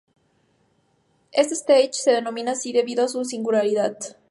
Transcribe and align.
Este 1.31 1.53
"stage" 1.53 2.01
de 2.07 2.13
denomina 2.13 2.53
así 2.53 2.73
debido 2.73 3.05
a 3.05 3.07
su 3.07 3.23
singularidad. 3.23 3.99